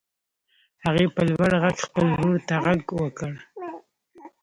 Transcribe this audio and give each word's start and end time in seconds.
هغې 0.85 1.05
په 1.15 1.21
لوړ 1.29 1.51
غږ 1.63 1.77
خپل 1.85 2.03
ورور 2.13 2.37
ته 2.47 2.55
غږ 2.65 2.81
وکړ. 3.01 3.33